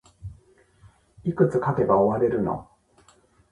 [1.23, 2.67] いくつ書けば終われるの